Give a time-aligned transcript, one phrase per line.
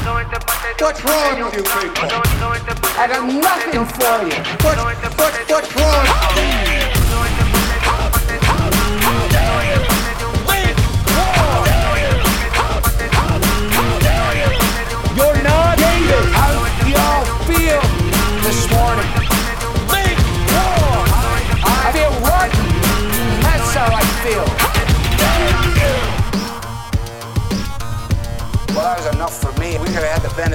[0.00, 2.08] What's wrong with you people?
[2.96, 4.32] I got nothing for you.
[4.64, 6.69] What, what, what's wrong?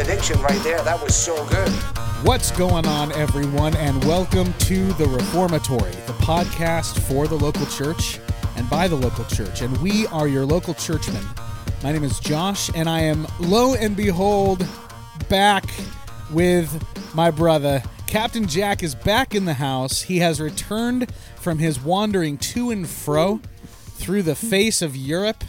[0.06, 0.81] Benediction right there.
[0.84, 1.70] That was so good.
[2.23, 8.20] What's going on, everyone, and welcome to the Reformatory, the podcast for the local church
[8.56, 9.62] and by the local church.
[9.62, 11.25] And we are your local churchmen.
[11.81, 14.67] My name is Josh, and I am lo and behold
[15.28, 15.66] back
[16.31, 16.84] with
[17.16, 17.81] my brother.
[18.06, 20.03] Captain Jack is back in the house.
[20.03, 23.42] He has returned from his wandering to and fro
[23.95, 25.44] through the face of Europe,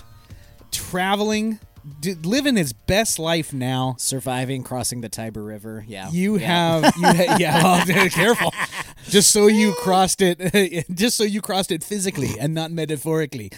[0.73, 1.59] traveling,
[2.01, 3.95] d- living his best life now.
[3.99, 5.85] surviving crossing the Tiber River.
[5.87, 6.47] Yeah, You Yeah.
[6.81, 7.63] have, you ha- yeah.
[7.63, 8.53] Well, careful.
[9.09, 13.51] Just so you crossed it, just so you crossed it physically and not metaphorically,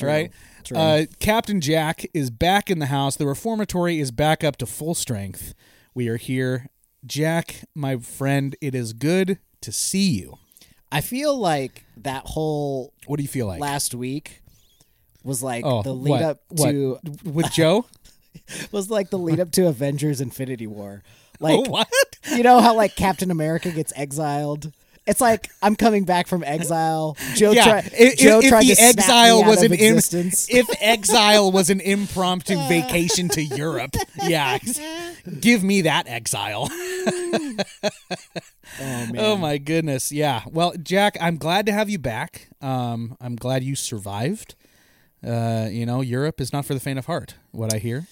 [0.00, 0.32] right?
[0.64, 0.76] true.
[0.76, 3.16] Uh, Captain Jack is back in the house.
[3.16, 5.54] The reformatory is back up to full strength.
[5.94, 6.66] We are here,
[7.06, 8.54] Jack, my friend.
[8.60, 10.38] It is good to see you.
[10.90, 13.60] I feel like that whole What do you feel like?
[13.60, 14.42] last week
[15.24, 16.22] was like oh, the lead what?
[16.22, 16.70] up What?
[16.70, 17.86] to with Joe.
[18.72, 21.02] was like the lead up to Avengers Infinity War.
[21.40, 21.88] Like oh, what?
[22.34, 24.72] you know how like Captain America gets exiled.
[25.06, 27.16] It's like I'm coming back from exile.
[27.34, 31.50] Joe, yeah, tri- if, Joe if tried the to exile was an im- if exile
[31.50, 34.58] was an impromptu vacation to Europe, yeah,
[35.40, 36.68] give me that exile.
[36.70, 37.56] oh
[38.80, 40.42] man, Oh my goodness, yeah.
[40.50, 42.48] Well, Jack, I'm glad to have you back.
[42.60, 44.56] Um, I'm glad you survived.
[45.26, 47.34] Uh, you know, Europe is not for the faint of heart.
[47.50, 48.06] What I hear.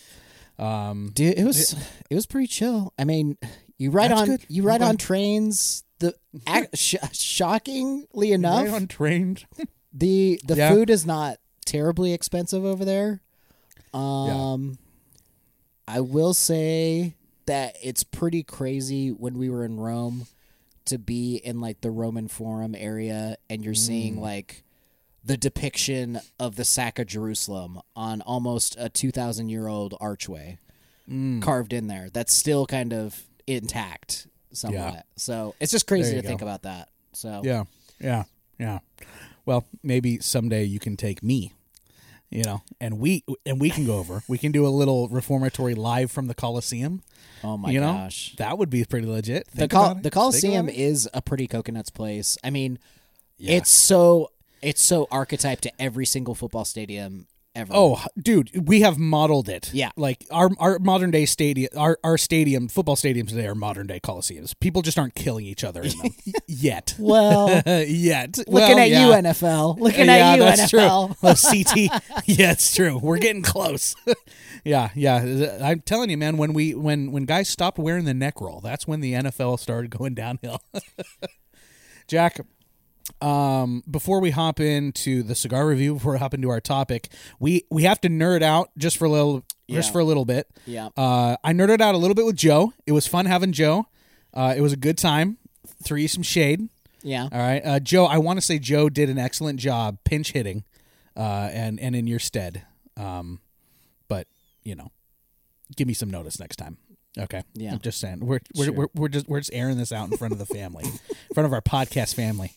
[0.59, 1.73] Um, dude, it was
[2.11, 2.93] it was pretty chill.
[2.99, 3.37] I mean,
[3.79, 4.47] you ride on good.
[4.49, 5.85] you ride on trains.
[5.99, 6.15] The
[6.49, 9.45] ac- sh- shockingly enough, right on trains.
[9.99, 10.73] The the Yeah.
[10.73, 13.23] food is not terribly expensive over there.
[13.95, 14.79] Um
[15.89, 17.15] I will say
[17.47, 20.27] that it's pretty crazy when we were in Rome
[20.87, 23.87] to be in like the Roman Forum area and you're Mm.
[23.87, 24.65] seeing like
[25.27, 30.59] the depiction of the sack of Jerusalem on almost a 2000 year old archway
[31.11, 31.41] Mm.
[31.41, 35.07] carved in there that's still kind of intact somewhat.
[35.17, 36.89] So it's just crazy to you think about that.
[37.13, 37.65] So yeah,
[38.01, 38.25] yeah,
[38.59, 38.81] yeah.
[39.45, 41.53] Well, maybe someday you can take me.
[42.29, 44.25] You know, and we and we can go over.
[44.27, 47.03] We can do a little reformatory live from the Coliseum.
[47.45, 48.35] oh my you know, gosh.
[48.39, 49.47] that would be pretty legit.
[49.55, 52.37] the Col- the Think Coliseum is a pretty coconuts place.
[52.43, 52.81] I mean,
[53.39, 53.59] Yeah.
[53.59, 54.33] it's so
[54.67, 57.73] it's so archetype to every single football stadium ever.
[57.75, 59.71] Oh, dude, we have modeled it.
[59.73, 59.91] Yeah.
[59.97, 63.99] like our our modern day stadium, our our stadium, football stadiums today are modern day
[64.01, 64.53] coliseums.
[64.61, 66.11] People just aren't killing each other in them
[66.47, 66.95] yet.
[66.99, 69.07] well, yet, looking Well, at yeah.
[69.07, 69.79] you, NFL.
[69.79, 71.17] Looking yeah, at you, that's NFL.
[71.17, 71.17] true.
[71.23, 71.35] Oh,
[72.21, 72.99] CT, yeah, it's true.
[72.99, 73.95] We're getting close.
[74.65, 75.59] yeah, yeah.
[75.63, 76.37] I'm telling you, man.
[76.37, 79.91] When we when when guys stopped wearing the neck roll, that's when the NFL started
[79.91, 80.61] going downhill.
[82.09, 82.39] Jack,
[83.21, 87.09] um, before we hop into the cigar review, before we hop into our topic,
[87.41, 90.49] we we have to nerd out just for a little, just for a little bit.
[90.67, 90.89] Yeah.
[90.97, 92.73] Uh, I nerded out a little bit with Joe.
[92.87, 93.87] It was fun having Joe.
[94.35, 95.39] Uh, it was a good time.
[95.83, 96.69] Threw you some shade.
[97.03, 97.29] Yeah.
[97.31, 98.05] All right, uh, Joe.
[98.07, 100.65] I want to say Joe did an excellent job pinch hitting,
[101.17, 102.65] uh, and and in your stead.
[102.97, 103.41] Um,
[104.09, 104.27] but
[104.63, 104.91] you know,
[105.77, 106.79] give me some notice next time.
[107.19, 107.43] Okay.
[107.55, 107.73] Yeah.
[107.73, 108.21] I'm just saying.
[108.21, 108.75] We're we're, Sure.
[108.75, 111.47] we're we're just we're just airing this out in front of the family, in front
[111.47, 112.53] of our podcast family.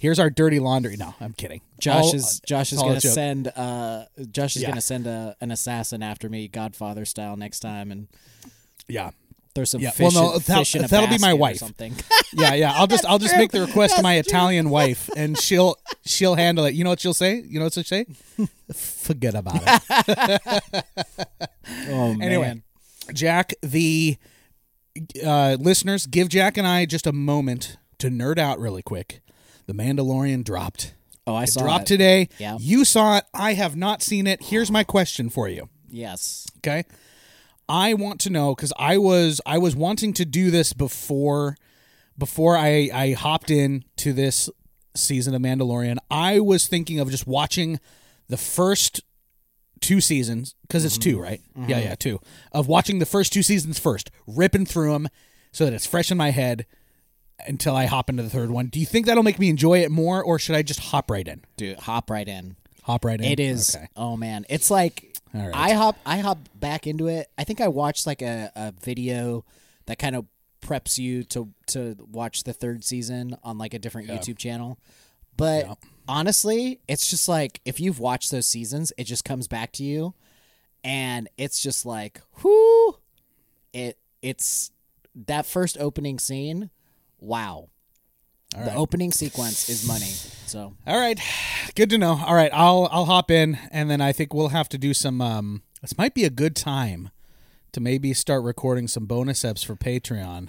[0.00, 0.96] Here's our dirty laundry.
[0.96, 1.60] No, I'm kidding.
[1.78, 4.68] Josh All- is Josh is gonna send uh Josh is Yeah.
[4.70, 8.08] gonna send a, an assassin after me, Godfather style, next time, and
[8.88, 9.10] Yeah.
[9.54, 11.58] throw some Yeah, fish, well, no, that- fish a that'll be my wife.
[11.58, 11.94] something.
[12.32, 12.72] Yeah, yeah.
[12.74, 15.76] I'll just I'll just make the request to my Italian wife, and she'll
[16.06, 16.74] she'll handle it.
[16.74, 17.42] You know what she'll say?
[17.46, 18.06] You know what she'll say?
[18.72, 20.84] Forget about it.
[21.88, 22.22] oh man.
[22.22, 22.62] Anyway,
[23.12, 24.16] Jack, the
[25.24, 29.20] uh, listeners, give Jack and I just a moment to nerd out really quick.
[29.70, 30.94] The Mandalorian dropped.
[31.28, 31.94] oh I It saw dropped it.
[31.94, 32.28] today.
[32.38, 32.56] Yeah.
[32.58, 33.24] You saw it.
[33.32, 34.42] I have not seen it.
[34.42, 35.68] Here's my question for you.
[35.88, 36.44] Yes.
[36.56, 36.82] Okay.
[37.68, 41.56] I want to know because I was I was wanting to do this before
[42.18, 44.50] before I I hopped in to this
[44.96, 45.98] season of Mandalorian.
[46.10, 47.78] I was thinking of just watching
[48.26, 49.02] the first
[49.80, 51.22] two seasons because it's two, mm-hmm.
[51.22, 51.40] right?
[51.56, 51.70] Mm-hmm.
[51.70, 52.18] Yeah, yeah, two.
[52.50, 55.08] Of watching the first two seasons first, ripping through them
[55.52, 56.66] so that it's fresh in my head
[57.46, 58.66] until I hop into the third one.
[58.66, 61.26] Do you think that'll make me enjoy it more, or should I just hop right
[61.26, 61.42] in?
[61.56, 62.56] Dude, hop right in.
[62.84, 63.26] Hop right in.
[63.26, 63.76] It is.
[63.76, 63.88] Okay.
[63.96, 65.50] Oh man, it's like right.
[65.54, 65.96] I hop.
[66.04, 67.28] I hop back into it.
[67.38, 69.44] I think I watched like a, a video
[69.86, 70.26] that kind of
[70.60, 74.78] preps you to to watch the third season on like a different YouTube channel.
[75.36, 75.78] But
[76.08, 80.14] honestly, it's just like if you've watched those seasons, it just comes back to you,
[80.84, 82.96] and it's just like, whoo!
[83.72, 84.70] It it's
[85.26, 86.70] that first opening scene.
[87.20, 87.68] Wow.
[88.52, 90.10] the opening sequence is money.
[90.46, 91.20] So All right,
[91.76, 92.20] good to know.
[92.26, 95.20] All right, I'll I'll hop in, and then I think we'll have to do some.
[95.20, 97.10] Um, this might be a good time
[97.72, 100.48] to maybe start recording some bonus eps for Patreon.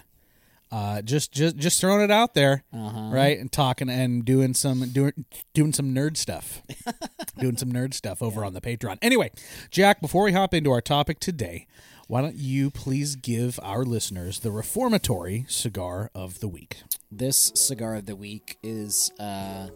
[0.71, 3.37] Uh, just just just throwing it out there, right?
[3.37, 6.63] And talking and doing some doing doing some nerd stuff,
[7.37, 8.97] doing some nerd stuff over on the Patreon.
[9.01, 9.31] Anyway,
[9.69, 11.67] Jack, before we hop into our topic today,
[12.11, 16.81] why don't you please give our listeners the reformatory cigar of the week?
[17.09, 19.69] This cigar of the week is uh,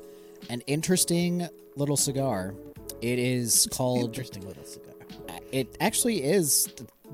[0.49, 1.47] an interesting
[1.77, 2.53] little cigar.
[3.01, 4.07] It is called.
[4.07, 4.95] Interesting little cigar.
[5.53, 6.67] It actually is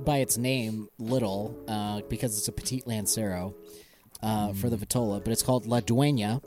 [0.03, 3.53] by its name little uh, because it's a petite lancero
[4.23, 6.41] uh, for the vitola, but it's called La Dueña.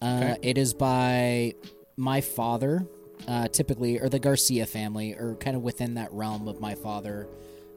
[0.00, 1.54] Uh, It is by
[1.96, 2.86] my father,
[3.26, 7.26] uh, typically, or the Garcia family, or kind of within that realm of my father,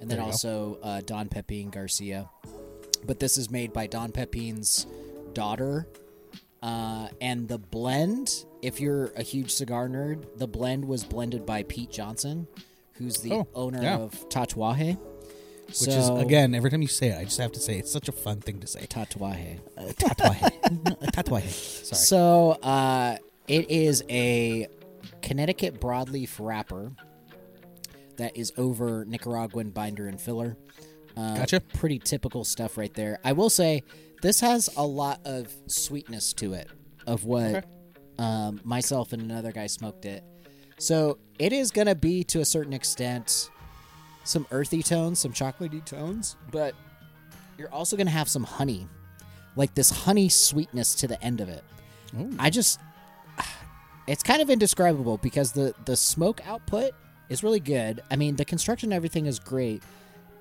[0.01, 2.29] and then also uh, Don Pepin Garcia.
[3.05, 4.85] But this is made by Don Pepin's
[5.33, 5.87] daughter.
[6.61, 11.63] Uh, and the blend, if you're a huge cigar nerd, the blend was blended by
[11.63, 12.47] Pete Johnson,
[12.93, 13.97] who's the Oh, owner yeah.
[13.97, 14.97] of Tatuaje.
[15.67, 18.09] Which is again, every time you say it, I just have to say it's such
[18.09, 18.81] a fun thing to say.
[18.87, 19.59] Tatuaje.
[19.95, 20.61] Tatuaje.
[21.13, 21.49] Tatuaje.
[21.85, 21.97] Sorry.
[21.97, 23.17] So uh,
[23.47, 24.67] it is a
[25.21, 26.91] Connecticut broadleaf wrapper
[28.21, 30.55] that is over Nicaraguan binder and filler.
[31.17, 31.59] Uh, Gotcha.
[31.59, 33.19] Pretty typical stuff right there.
[33.23, 33.83] I will say
[34.21, 36.69] this has a lot of sweetness to it
[37.05, 37.67] of what Okay.
[38.19, 40.23] um, myself and another guy smoked it.
[40.77, 43.49] So it is going to be to a certain extent
[44.23, 46.75] some earthy tones, some chocolatey tones, but
[47.57, 48.87] you're also going to have some honey,
[49.55, 51.63] like this honey sweetness to the end of it.
[52.39, 52.79] I just,
[54.07, 56.91] it's kind of indescribable because the the smoke output
[57.31, 58.03] is really good.
[58.11, 59.81] I mean, the construction and everything is great,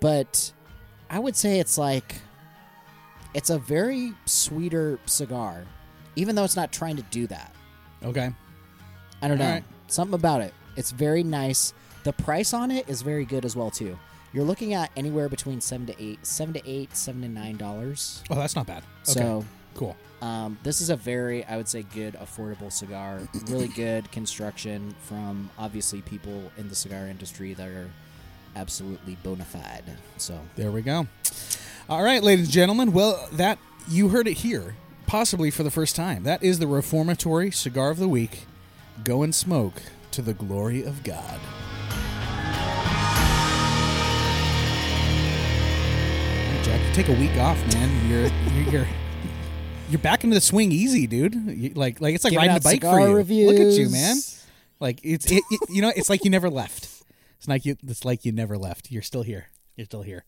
[0.00, 0.52] but
[1.08, 2.16] I would say it's like,
[3.32, 5.64] it's a very sweeter cigar,
[6.16, 7.54] even though it's not trying to do that.
[8.02, 8.32] Okay.
[9.22, 9.44] I don't know.
[9.44, 9.64] All right.
[9.86, 10.52] Something about it.
[10.76, 11.74] It's very nice.
[12.02, 13.96] The price on it is very good as well too.
[14.32, 18.24] You're looking at anywhere between seven to eight, seven to eight, seven to nine dollars.
[18.30, 18.82] Oh, that's not bad.
[19.08, 19.20] Okay.
[19.20, 19.44] So
[19.80, 19.96] cool.
[20.20, 23.20] um, this is a very, I would say, good, affordable cigar.
[23.48, 27.90] really good construction from obviously people in the cigar industry that are
[28.56, 29.84] absolutely bona fide.
[30.18, 31.06] So There we go.
[31.88, 32.92] All right, ladies and gentlemen.
[32.92, 33.58] Well, that
[33.88, 36.24] you heard it here, possibly for the first time.
[36.24, 38.44] That is the reformatory cigar of the week.
[39.02, 41.40] Go and smoke to the glory of God.
[46.62, 47.88] Jack, you take a week off, man.
[48.08, 48.28] You're
[48.70, 48.86] you're
[49.90, 51.34] you're, back into the swing easy, dude.
[51.34, 53.46] You, like like it's like Giving riding a bike for you.
[53.50, 54.16] Look at you, man.
[54.78, 56.84] Like it's it, it- you know it's like you never left.
[57.38, 58.90] It's like you it's like you never left.
[58.90, 59.48] You're still here.
[59.76, 60.24] You're still here.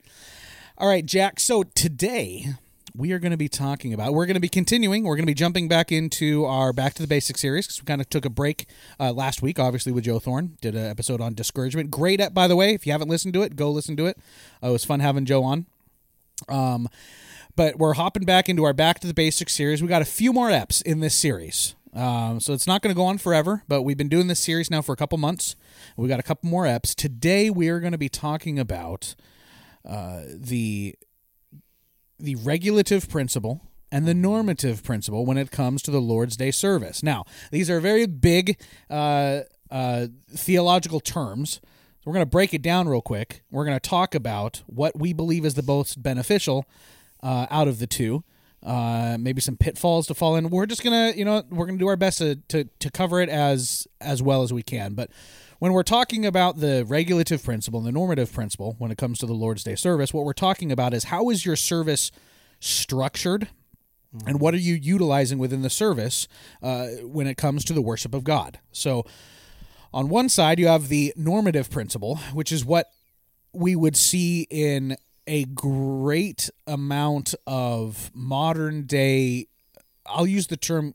[0.79, 1.41] All right, Jack.
[1.41, 2.47] So today
[2.95, 4.13] we are going to be talking about.
[4.13, 5.05] We're going to be continuing.
[5.05, 7.87] We're going to be jumping back into our Back to the Basics series because we
[7.87, 8.67] kind of took a break
[9.01, 10.57] uh, last week, obviously with Joe Thorne.
[10.61, 11.91] Did an episode on discouragement.
[11.91, 12.75] Great, by the way.
[12.75, 14.19] If you haven't listened to it, go listen to it.
[14.63, 15.67] Uh, it was fun having Joe on.
[16.49, 16.89] Um,
[17.57, 19.83] but we're hopping back into our Back to the Basics series.
[19.83, 21.75] We got a few more eps in this series.
[21.95, 24.71] Um, so it's not going to go on forever, but we've been doing this series
[24.71, 25.57] now for a couple months.
[25.97, 26.95] We got a couple more eps.
[26.95, 29.15] Today we are going to be talking about
[29.87, 30.95] uh, the
[32.19, 37.03] the regulative principle and the normative principle when it comes to the Lord's Day service.
[37.03, 39.41] Now, these are very big uh,
[39.71, 41.61] uh, theological terms.
[42.01, 43.43] So we're going to break it down real quick.
[43.51, 46.65] We're going to talk about what we believe is the most beneficial
[47.23, 48.25] uh, out of the two.
[48.63, 50.49] Uh, maybe some pitfalls to fall in.
[50.49, 53.29] We're just gonna, you know, we're gonna do our best to, to to cover it
[53.29, 54.95] as as well as we can.
[54.95, 55.11] But
[55.59, 59.27] when we're talking about the regulative principle and the normative principle when it comes to
[59.27, 62.13] the Lord's Day service, what we're talking about is how is your service
[62.61, 63.49] structured
[64.27, 66.29] and what are you utilizing within the service
[66.63, 68.59] uh, when it comes to the worship of God.
[68.71, 69.05] So,
[69.95, 72.91] on one side, you have the normative principle, which is what
[73.53, 79.47] we would see in a great amount of modern day,
[80.07, 80.95] I'll use the term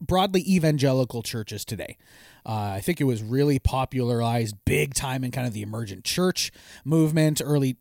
[0.00, 1.96] broadly evangelical churches today.
[2.44, 6.52] Uh, I think it was really popularized big time in kind of the emergent church
[6.84, 7.76] movement, early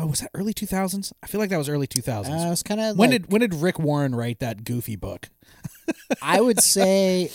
[0.00, 1.12] oh, was that early 2000s?
[1.22, 2.48] I feel like that was early 2000s.
[2.48, 5.28] Uh, it's kind of when like, did when did Rick Warren write that goofy book?
[6.22, 7.30] I would say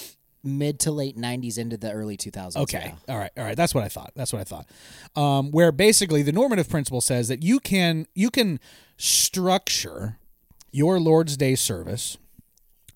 [0.45, 2.55] mid to late 90s into the early 2000s.
[2.55, 2.93] Okay.
[2.93, 3.13] yeah.
[3.13, 3.31] All right.
[3.37, 3.57] All right.
[3.57, 4.11] That's what I thought.
[4.15, 4.67] That's what I thought.
[5.15, 8.59] Um, where basically the normative principle says that you can you can
[8.97, 10.17] structure
[10.71, 12.17] your Lord's Day service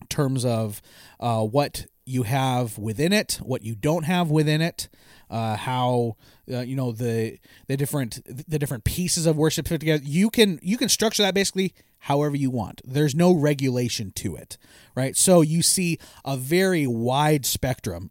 [0.00, 0.80] in terms of
[1.18, 4.88] uh, what you have within it, what you don't have within it,
[5.30, 6.16] uh, how
[6.52, 7.38] uh, you know the
[7.68, 10.02] the different the different pieces of worship fit together.
[10.04, 12.80] You can you can structure that basically however you want.
[12.84, 14.56] There's no regulation to it,
[14.94, 15.16] right?
[15.16, 18.10] So you see a very wide spectrum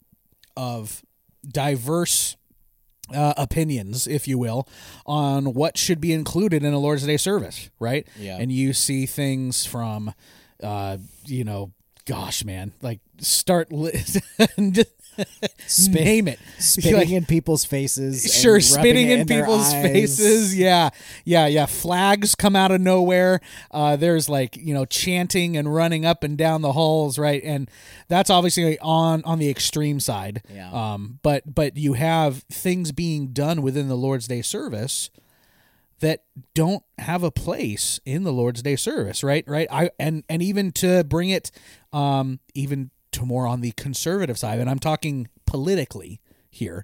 [0.56, 1.04] of
[1.48, 2.36] diverse
[3.14, 4.68] uh, opinions, if you will,
[5.06, 8.08] on what should be included in a Lord's Day service, right?
[8.18, 8.38] Yeah.
[8.40, 10.14] And you see things from,
[10.62, 11.72] uh, you know,
[12.06, 14.04] gosh, man, like start li-
[15.90, 18.24] name it, Spitting Like, in people's faces.
[18.24, 19.82] and sure rubbing spitting it in, their people's eyes.
[19.84, 20.90] faces yeah
[21.26, 23.40] yeah yeah flags come out of nowhere
[23.72, 27.70] uh, there's like you know chanting and running up and down the halls right and
[28.08, 30.72] that's obviously on on the extreme side Yeah.
[30.94, 35.10] um but but you have things being done within the lord's day service
[36.02, 36.24] that
[36.56, 39.44] don't have a place in the Lord's Day service, right?
[39.46, 39.68] Right.
[39.70, 41.52] I and and even to bring it
[41.92, 46.84] um even to more on the conservative side, and I'm talking politically here,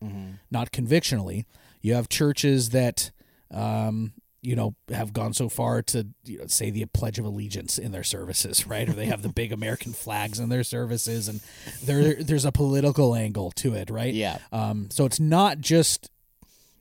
[0.51, 1.45] not convictionally.
[1.81, 3.11] You have churches that
[3.51, 7.77] um you know have gone so far to you know, say the pledge of allegiance
[7.77, 11.41] in their services right or they have the big american flags in their services and
[11.83, 14.37] there there's a political angle to it right Yeah.
[14.51, 16.09] um so it's not just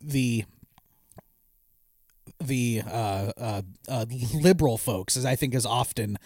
[0.01, 0.45] the
[2.41, 6.19] the uh, uh, uh, liberal folks, as I think is often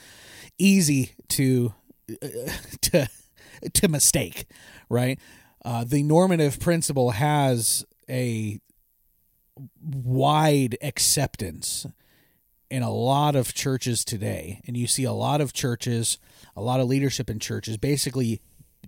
[0.58, 1.74] easy to
[2.82, 3.08] to
[3.72, 4.46] to mistake,
[4.88, 5.18] right?
[5.64, 8.58] Uh, the normative principle has a
[9.82, 11.86] wide acceptance
[12.70, 16.18] in a lot of churches today, and you see a lot of churches,
[16.54, 18.40] a lot of leadership in churches, basically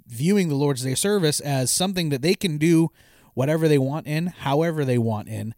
[0.07, 2.91] viewing the Lord's Day service as something that they can do
[3.35, 5.55] whatever they want in, however they want in,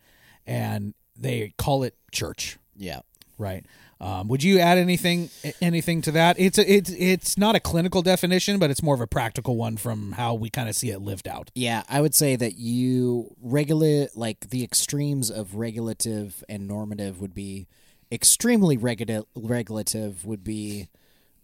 [0.47, 3.01] and they call it church, Yeah.
[3.39, 3.67] right?
[4.03, 5.31] Um, would you add anything
[5.61, 6.35] anything to that?
[6.37, 9.77] It's a, it's it's not a clinical definition, but it's more of a practical one
[9.77, 11.53] from how we kind of see it lived out.
[11.55, 17.33] Yeah, I would say that you regulate like the extremes of regulative and normative would
[17.33, 17.69] be
[18.11, 20.89] extremely regula- regulative would be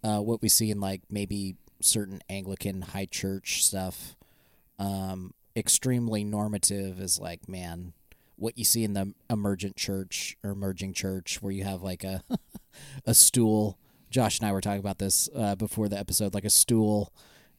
[0.02, 4.16] uh, what we see in like maybe certain Anglican high church stuff.
[4.80, 7.92] Um, extremely normative is like man,
[8.38, 12.22] what you see in the emergent church or emerging church where you have like a
[13.06, 13.78] a stool.
[14.10, 17.12] Josh and I were talking about this uh, before the episode, like a stool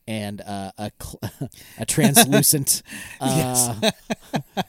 [0.07, 2.81] and uh, a cl- a translucent,
[3.21, 3.91] uh,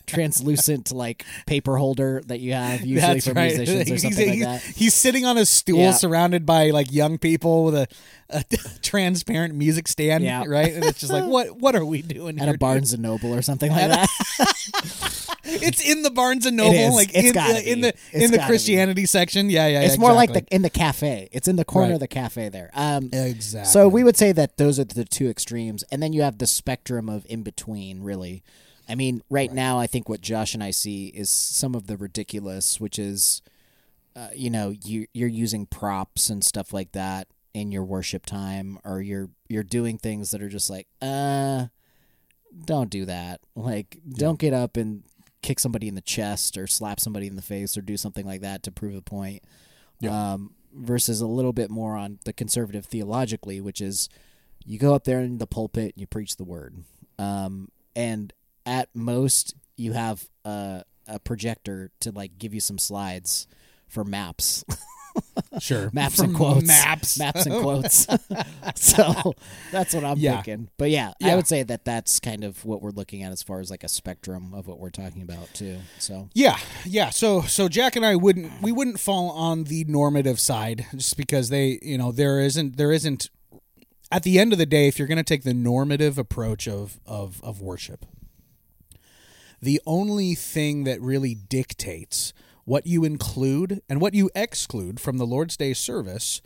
[0.07, 3.57] translucent like paper holder that you have usually That's for right.
[3.57, 4.63] musicians or He's- something like he's, that.
[4.77, 5.93] He's sitting on a stool Yeah.
[5.93, 7.87] surrounded by like young people with a,
[8.29, 8.45] a
[8.83, 10.45] transparent music stand, Yeah.
[10.47, 10.75] right?
[10.75, 13.41] And it's just like, what what are we doing At a Barnes and Noble or
[13.41, 15.27] something like that.
[15.63, 17.81] It's in the Barnes and Noble, like It's in, in be.
[17.83, 18.51] the It's in the gotta be.
[18.51, 19.51] Christianity section.
[19.51, 19.83] Yeah, yeah.
[19.83, 21.29] it's yeah, more like the in the cafe.
[21.33, 21.95] It's in the corner Right.
[21.95, 22.71] of the cafe there.
[22.75, 23.71] Um, exactly.
[23.71, 26.47] So we would say that those are the two extremes, and then you have the
[26.47, 28.03] spectrum of in between.
[28.03, 28.43] Really,
[28.89, 31.97] I mean, right, now, I think what Josh and I see is some of the
[31.97, 33.41] ridiculous, which is,
[34.17, 38.79] uh, you know, you you're using props and stuff like that in your worship time,
[38.85, 41.67] or you're you're doing things that are just like, uh,
[42.65, 43.41] don't do that.
[43.55, 45.03] Like, don't get up and
[45.43, 48.41] kick somebody in the chest or slap somebody in the face or do something like
[48.43, 49.43] that to prove a point.
[50.33, 54.09] Um, versus a little bit more on the conservative theologically, which is
[54.65, 56.85] you go up there in the pulpit and you preach the word.
[57.19, 58.33] Um, and
[58.65, 63.47] at most, you have a, a projector to like give you some slides
[63.89, 64.65] for maps.
[65.61, 65.91] Sure.
[65.93, 67.19] maps From and quotes, Maps.
[67.19, 68.07] maps and quotes.
[68.77, 69.35] so
[69.73, 70.43] that's what I'm Yeah.
[70.43, 70.69] thinking.
[70.79, 73.61] But yeah, I would say that that's kind of what we're looking at as far
[73.61, 75.79] as like a spectrum of what we're talking about too.
[75.99, 77.11] So Yeah, yeah.
[77.11, 81.49] So so Jack and I wouldn't we wouldn't fall on the normative side just because
[81.51, 83.29] they you know there isn't there isn't
[84.13, 87.01] at the end of the day if you're going to take the normative approach of
[87.07, 88.07] of of worship
[89.63, 92.33] the only thing that really dictates
[92.71, 96.41] what you include and what you exclude from the Lord's Day service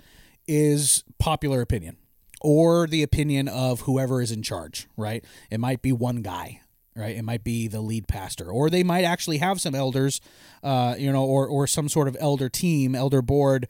[0.48, 1.98] is popular opinion
[2.40, 5.22] or the opinion of whoever is in charge, right?
[5.50, 6.62] It might be one guy,
[6.96, 7.16] right?
[7.16, 10.20] It might be the lead pastor, or they might actually have some elders,
[10.62, 13.68] uh, you know, or or some sort of elder team, elder board.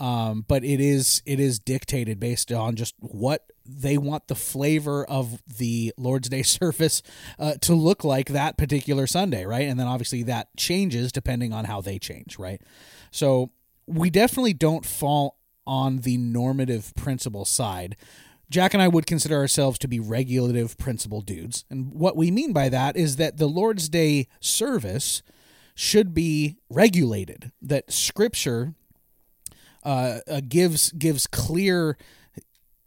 [0.00, 5.04] Um, but it is it is dictated based on just what they want the flavor
[5.04, 7.02] of the Lord's Day service
[7.38, 9.68] uh, to look like that particular Sunday, right?
[9.68, 12.60] And then obviously that changes depending on how they change, right?
[13.10, 13.50] So
[13.86, 17.96] we definitely don't fall on the normative principle side.
[18.50, 21.64] Jack and I would consider ourselves to be regulative principle dudes.
[21.70, 25.22] And what we mean by that is that the Lord's Day service
[25.74, 28.74] should be regulated, that scripture
[29.82, 31.98] uh, uh, gives gives clear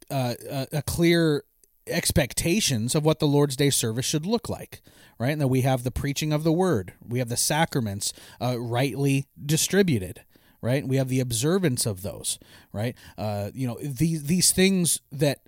[0.09, 1.43] uh, uh, a clear
[1.85, 4.81] expectations of what the Lord's Day service should look like,
[5.19, 5.31] right?
[5.31, 9.25] And that we have the preaching of the word, we have the sacraments uh, rightly
[9.45, 10.23] distributed,
[10.61, 10.87] right?
[10.87, 12.39] We have the observance of those,
[12.73, 12.95] right?
[13.17, 15.39] Uh, you know these these things that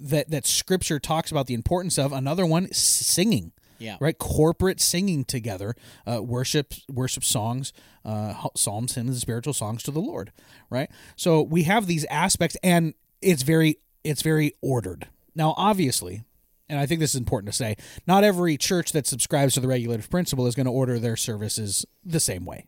[0.00, 2.12] that that Scripture talks about the importance of.
[2.12, 3.52] Another one, singing.
[3.78, 3.98] Yeah.
[4.00, 4.16] Right.
[4.16, 5.74] Corporate singing together,
[6.06, 7.74] uh, worship, worship songs,
[8.06, 10.32] uh, psalms, hymns, and spiritual songs to the Lord.
[10.70, 10.90] Right.
[11.14, 15.08] So we have these aspects, and it's very, it's very ordered.
[15.34, 16.24] Now, obviously,
[16.70, 19.68] and I think this is important to say, not every church that subscribes to the
[19.68, 22.66] regulative principle is going to order their services the same way.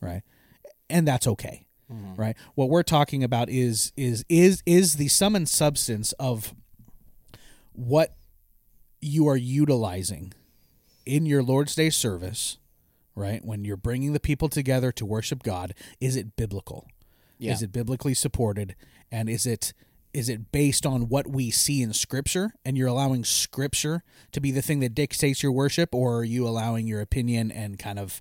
[0.00, 0.22] Right.
[0.90, 1.66] And that's okay.
[1.92, 2.14] Mm-hmm.
[2.14, 2.36] Right.
[2.54, 6.54] What we're talking about is is is is the sum and substance of
[7.72, 8.14] what
[9.00, 10.32] you are utilizing
[11.04, 12.58] in your Lord's Day service,
[13.16, 13.44] right?
[13.44, 16.86] When you're bringing the people together to worship God, is it biblical?
[17.38, 17.52] Yeah.
[17.52, 18.76] Is it biblically supported?
[19.10, 19.72] And is it
[20.12, 24.50] is it based on what we see in scripture and you're allowing scripture to be
[24.50, 28.20] the thing that dictates your worship or are you allowing your opinion and kind of,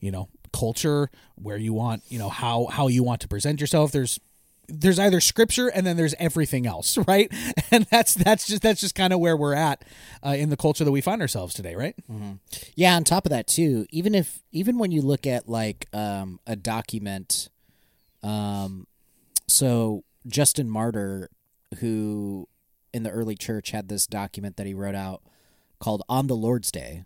[0.00, 3.92] you know, culture where you want, you know, how how you want to present yourself?
[3.92, 4.18] There's
[4.70, 7.32] there's either scripture and then there's everything else, right?
[7.70, 9.84] And that's that's just that's just kind of where we're at
[10.24, 11.94] uh, in the culture that we find ourselves today, right?
[12.74, 16.38] Yeah, on top of that too, even if even when you look at like um,
[16.46, 17.48] a document,
[18.22, 18.86] um,
[19.46, 21.30] so Justin Martyr,
[21.80, 22.48] who
[22.92, 25.22] in the early church had this document that he wrote out
[25.78, 27.04] called "On the Lord's Day,"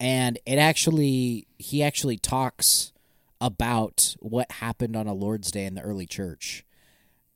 [0.00, 2.92] and it actually he actually talks
[3.40, 6.64] about what happened on a Lord's Day in the early church,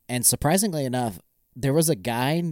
[0.08, 1.18] and surprisingly enough,
[1.54, 2.42] there was a guy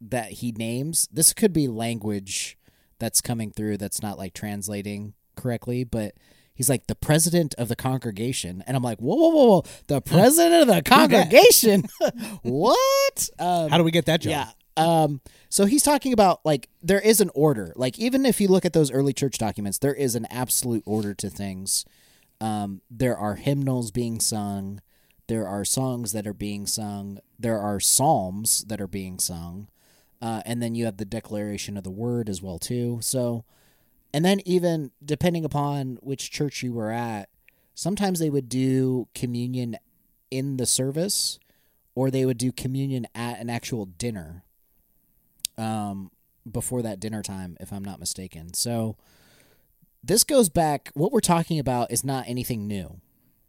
[0.00, 1.08] that he names.
[1.12, 2.56] This could be language
[2.98, 6.14] that's coming through that's not like translating correctly, but
[6.54, 10.00] he's like the president of the congregation, and I'm like, whoa, whoa, whoa, whoa, the
[10.14, 11.84] president of the congregation,
[12.42, 13.30] what?
[13.38, 14.30] Um, How do we get that job?
[14.30, 14.50] yeah.
[14.78, 17.72] Um, so he's talking about like there is an order.
[17.76, 21.14] Like even if you look at those early church documents, there is an absolute order
[21.14, 21.84] to things.
[22.40, 24.80] Um, there are hymnals being sung.
[25.26, 27.18] There are songs that are being sung.
[27.38, 29.68] There are psalms that are being sung.
[30.22, 32.98] Uh, and then you have the declaration of the word as well too.
[33.02, 33.44] So,
[34.12, 37.28] and then even depending upon which church you were at,
[37.74, 39.76] sometimes they would do communion
[40.30, 41.38] in the service,
[41.94, 44.44] or they would do communion at an actual dinner.
[45.58, 46.10] Um,
[46.50, 48.54] before that dinner time, if I'm not mistaken.
[48.54, 48.96] So,
[50.02, 50.90] this goes back.
[50.94, 53.00] What we're talking about is not anything new.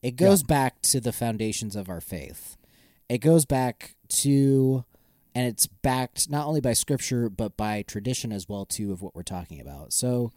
[0.01, 2.57] It goes back to the foundations of our faith.
[3.07, 4.83] It goes back to,
[5.35, 9.15] and it's backed not only by scripture but by tradition as well too of what
[9.15, 9.93] we're talking about.
[9.93, 10.31] So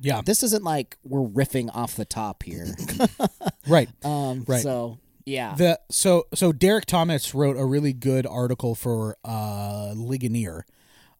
[0.00, 0.20] Yeah.
[0.24, 2.74] this isn't like we're riffing off the top here.
[3.68, 3.88] right.
[4.04, 4.62] um, Right.
[4.62, 10.66] So yeah, The so so Derek Thomas wrote a really good article for uh Ligonier.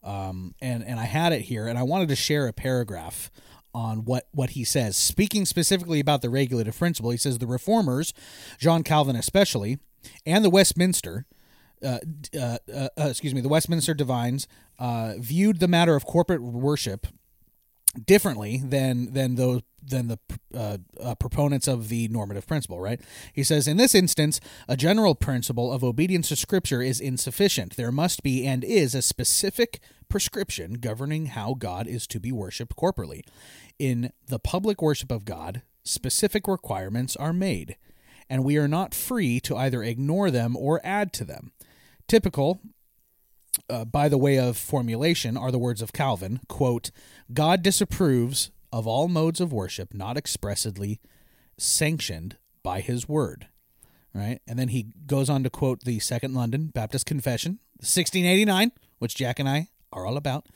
[0.04, 3.30] Um and and I had it here and I wanted to share a paragraph
[3.74, 4.96] on what what he says.
[4.96, 8.14] Speaking specifically about the regulative principle, he says the reformers,
[8.58, 9.78] John Calvin especially,
[10.24, 11.26] and the Westminster
[11.84, 11.98] uh,
[12.38, 17.06] uh, uh, uh, excuse me, the Westminster divines uh, viewed the matter of corporate worship
[18.06, 20.18] differently than than those than the
[20.54, 22.80] uh, uh, proponents of the normative principle.
[22.80, 23.00] Right?
[23.32, 27.76] He says in this instance, a general principle of obedience to Scripture is insufficient.
[27.76, 32.76] There must be and is a specific prescription governing how God is to be worshipped
[32.76, 33.22] corporately.
[33.78, 37.76] In the public worship of God, specific requirements are made.
[38.28, 41.52] and we are not free to either ignore them or add to them.
[42.08, 42.60] Typical,
[43.68, 46.90] uh, by the way of formulation, are the words of Calvin quote,
[47.32, 51.00] God disapproves of all modes of worship not expressly
[51.56, 53.46] sanctioned by his word.
[54.12, 54.40] Right?
[54.48, 59.38] And then he goes on to quote the Second London Baptist Confession, 1689, which Jack
[59.38, 60.46] and I are all about.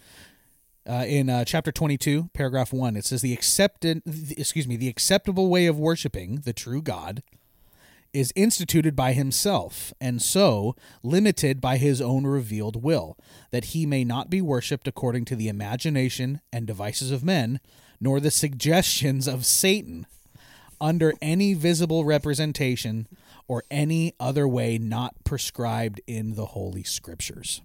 [0.85, 4.02] Uh, in uh, chapter 22, paragraph 1, it says the accepted
[4.37, 7.22] excuse me, the acceptable way of worshiping the true God
[8.12, 13.16] is instituted by himself, and so limited by his own revealed will,
[13.52, 17.61] that he may not be worshipped according to the imagination and devices of men,
[18.01, 20.07] nor the suggestions of Satan,
[20.81, 23.09] under any visible representation
[23.49, 27.63] or any other way not prescribed in the Holy Scriptures.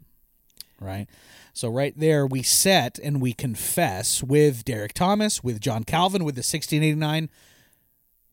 [0.80, 1.08] Right?
[1.54, 6.36] So, right there, we set and we confess with Derek Thomas, with John Calvin, with
[6.36, 7.30] the 1689,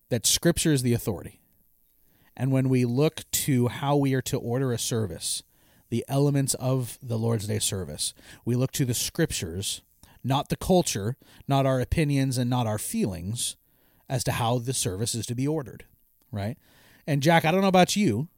[0.09, 1.41] that Scripture is the authority.
[2.37, 5.43] And when we look to how we are to order a service,
[5.91, 9.83] the elements of the Lord's Day service, we look to the Scriptures,
[10.23, 11.17] not the culture,
[11.49, 13.57] not our opinions, and not our feelings
[14.09, 15.85] as to how the service is to be ordered,
[16.33, 16.59] right?
[17.07, 18.29] And Jack, I don't know about you,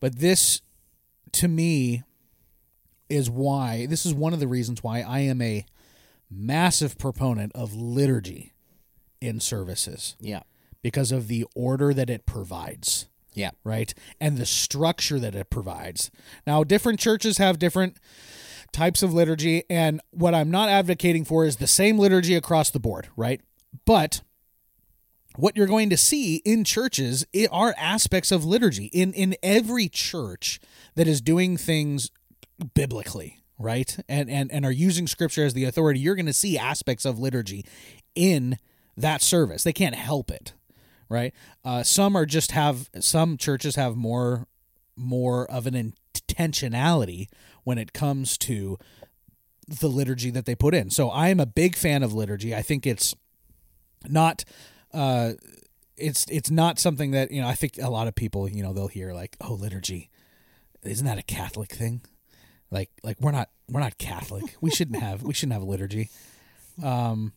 [0.00, 0.60] but this
[1.32, 2.02] to me
[3.08, 5.64] is why this is one of the reasons why I am a
[6.30, 8.52] massive proponent of liturgy
[9.20, 10.42] in services Yeah.
[10.82, 13.50] because of the order that it provides Yeah.
[13.64, 13.92] right?
[14.20, 16.10] And the structure that it provides.
[16.46, 17.98] Now, different churches have different
[18.72, 22.80] types of liturgy, and what I'm not advocating for is the same liturgy across the
[22.80, 23.40] board, right?
[23.84, 24.22] But
[25.36, 30.60] what you're going to see in churches are aspects of liturgy in in every church
[30.94, 32.10] that is doing things
[32.74, 33.96] biblically right?
[34.08, 36.00] And and and are using scripture as the authority.
[36.00, 37.64] You're going to see aspects of liturgy
[38.16, 38.58] in
[38.96, 39.62] that service.
[39.62, 40.52] They can't help it
[41.12, 41.34] right?
[41.62, 44.48] Uh, some are just have some churches have more
[44.96, 47.28] more of an intentionality
[47.64, 48.78] when it comes to
[49.68, 50.90] the liturgy that they put in.
[50.90, 52.54] So i am a big fan of liturgy.
[52.54, 53.14] I think it's
[54.08, 54.44] not
[54.92, 55.32] uh
[55.96, 58.72] it's it's not something that you know i think a lot of people you know
[58.72, 60.10] they'll hear like oh liturgy.
[60.82, 62.02] Isn't that a catholic thing?
[62.70, 64.56] Like like we're not we're not catholic.
[64.60, 66.10] We shouldn't have we shouldn't have a liturgy.
[66.82, 67.32] Um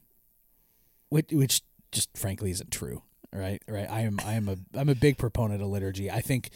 [1.10, 1.62] which which
[1.92, 3.04] just frankly isn't true
[3.36, 3.62] right?
[3.68, 3.90] Right?
[3.90, 6.10] I am i am a i'm a big proponent of liturgy.
[6.10, 6.50] I think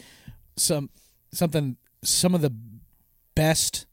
[0.56, 0.90] some
[1.32, 2.50] something some of the
[3.34, 3.86] best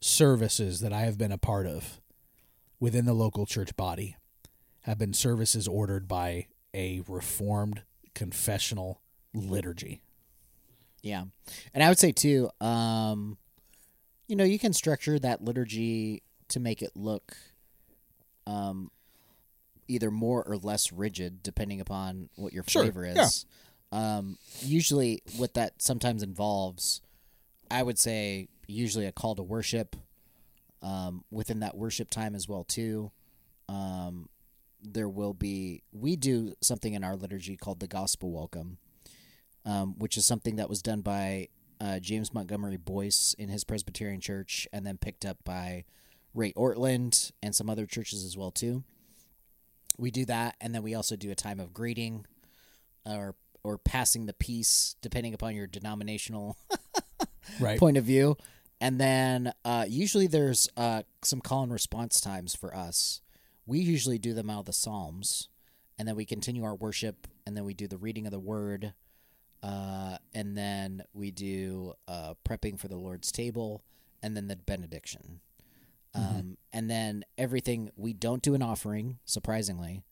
[0.00, 2.00] services that i have been a part of
[2.80, 4.16] within the local church body
[4.82, 7.82] have been services ordered by a reformed
[8.14, 9.00] confessional
[9.34, 10.00] liturgy
[11.02, 11.24] Yeah.
[11.74, 13.36] And I would say too, um,
[14.28, 17.36] you know, you can structure that liturgy to make it look
[18.46, 18.90] um,
[19.88, 23.22] either more or less rigid, depending upon what your Sure, flavor yeah.
[23.26, 23.46] is.
[23.90, 27.00] Um, usually, what that sometimes involves,
[27.70, 29.96] I would say, usually a call to worship.
[30.82, 33.12] Um, within that worship time as well too,
[33.68, 34.28] um,
[34.82, 35.82] there will be.
[35.92, 38.78] We do something in our liturgy called the gospel welcome
[39.64, 41.48] um, which is something that was done by
[41.80, 45.84] uh, James Montgomery Boice in his Presbyterian church, and then picked up by
[46.34, 48.84] Ray Ortlund and some other churches as well too.
[49.98, 52.26] We do that, and then we also do a time of greeting,
[53.04, 56.56] or or passing the peace, depending upon your denominational
[57.60, 58.36] right point of view.
[58.82, 63.20] And then uh, usually there's uh, some call and response times for us.
[63.64, 65.48] We usually do them out of the Psalms,
[65.96, 68.92] and then we continue our worship, and then we do the reading of the Word,
[69.62, 73.84] uh, and then we do uh, prepping for the Lord's table,
[74.20, 75.38] and then the benediction.
[76.12, 80.02] Um, and then everything we don't do an offering, surprisingly,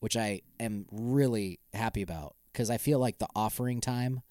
[0.00, 4.22] which I am really happy about because I feel like the offering time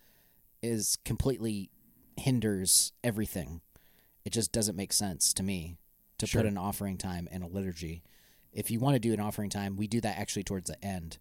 [0.61, 1.69] is completely
[2.17, 3.61] hinders everything.
[4.25, 5.77] It just doesn't make sense to me
[6.17, 6.41] to Sure.
[6.41, 8.03] put an offering time in a liturgy.
[8.51, 11.19] If you want to do an offering time, we do that actually towards the end,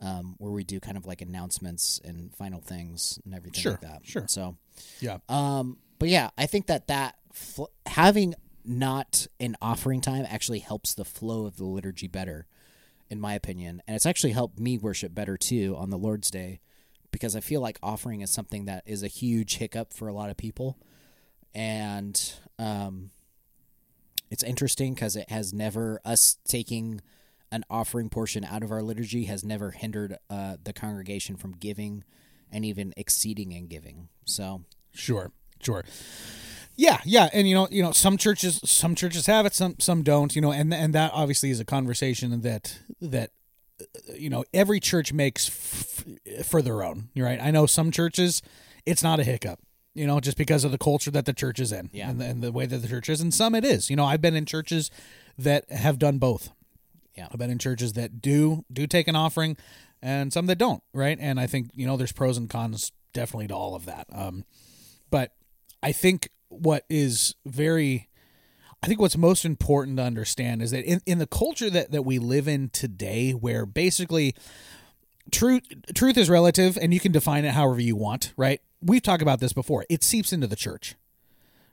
[0.00, 3.80] um, where we do kind of like announcements and final things and everything Sure, like
[3.80, 4.00] that.
[4.06, 4.26] sure.
[4.28, 4.56] So,
[5.00, 10.58] yeah um, but yeah, I think that that fl- having not an offering time actually
[10.58, 12.46] helps the flow of the liturgy better,
[13.08, 16.60] in my opinion, and it's actually helped me worship better too on the Lord's Day,
[17.12, 20.28] because I feel like offering is something that is a huge hiccup for a lot
[20.30, 20.76] of people,
[21.54, 23.10] and um,
[24.30, 27.00] it's interesting because it has never us taking
[27.52, 32.02] an offering portion out of our liturgy has never hindered uh, the congregation from giving
[32.50, 34.08] and even exceeding in giving.
[34.24, 34.62] So
[34.92, 35.84] Sure, sure.
[36.76, 40.02] Yeah, yeah, and you know, you know, some churches, some churches have it, some some
[40.02, 40.34] don't.
[40.34, 43.30] You know, and and that obviously is a conversation that that
[44.14, 47.10] you know, every church makes f- for their own.
[47.14, 47.40] You're right.
[47.40, 48.42] I know some churches,
[48.86, 49.60] it's not a hiccup.
[49.94, 52.10] You know, just because of the culture that the church is in, Yeah.
[52.10, 53.90] and, the, and the way that the church is, and some it is.
[53.90, 54.90] You know, I've been in churches
[55.38, 56.50] that have done both.
[57.16, 57.28] Yeah.
[57.30, 59.56] I've been in churches that do do take an offering,
[60.02, 60.82] and some that don't.
[60.92, 64.06] Right, and I think you know there's pros and cons definitely to all of that.
[64.12, 64.44] Um,
[65.10, 65.32] but
[65.82, 68.08] I think what is very
[68.82, 72.02] I think what's most important to understand is that in, in the culture that, that
[72.02, 74.34] we live in today, where basically
[75.30, 75.62] truth
[75.94, 78.60] truth is relative and you can define it however you want, right?
[78.84, 79.84] We've talked about this before.
[79.88, 80.94] It seeps into the church,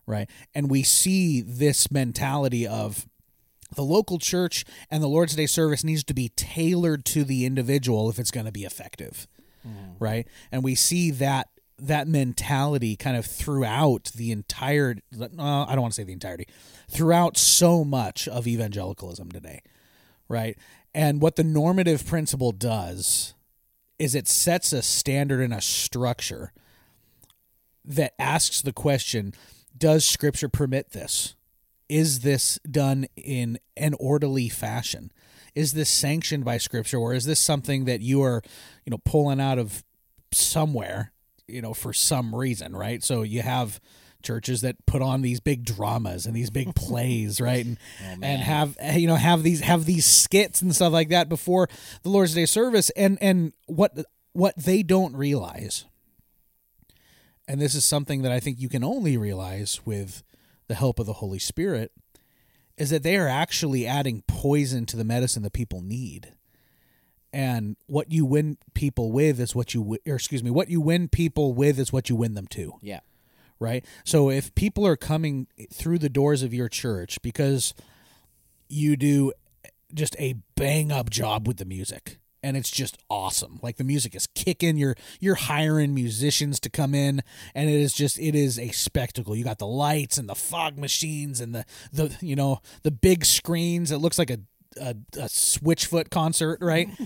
[0.06, 0.30] right?
[0.56, 3.08] And we see this mentality of
[3.76, 8.10] the local church and the Lord's Day service needs to be tailored to the individual
[8.10, 9.28] if it's going to be effective,
[10.00, 10.28] right?
[10.52, 11.47] And we see that
[11.78, 16.47] that mentality kind of throughout the entire uh, I don't want to say the entirety
[16.88, 19.63] throughout so much of evangelicalism today
[20.28, 20.56] right
[20.93, 23.34] and what the normative principle does
[23.97, 26.54] is it sets a standard and a structure
[27.85, 29.33] that asks the question
[29.77, 31.35] does scripture permit this?
[31.89, 35.11] Is this done in an orderly fashion?
[35.55, 38.41] Is this sanctioned by scripture or is this something that you are
[38.85, 39.83] you know pulling out of
[40.31, 41.11] somewhere
[41.47, 43.03] you know for some reason right?
[43.03, 43.81] So you have
[44.23, 47.65] churches that put on these big dramas and these big plays right?
[47.65, 51.27] And oh, and have you know have these have these skits and stuff like that
[51.27, 51.67] before
[52.03, 52.89] the lord's day service.
[52.91, 53.97] And and what
[54.33, 55.85] what they don't realize
[57.51, 60.23] and this is something that i think you can only realize with
[60.67, 61.91] the help of the holy spirit
[62.77, 66.33] is that they are actually adding poison to the medicine that people need.
[67.31, 71.07] And what you win people with is what you or excuse me what you win
[71.07, 72.73] people with is what you win them to.
[72.81, 73.01] Yeah.
[73.59, 73.85] right?
[74.03, 77.75] So if people are coming through the doors of your church because
[78.67, 79.31] you do
[79.93, 83.60] just a bang up job with the music and it's just awesome.
[83.62, 84.77] Like the music is kicking.
[84.77, 87.21] You're you're hiring musicians to come in
[87.54, 89.36] and it is just it is a spectacle.
[89.36, 93.25] You got the lights and the fog machines and the the you know the big
[93.25, 93.91] screens.
[93.91, 94.39] It looks like a
[94.80, 96.89] a, a switchfoot concert right?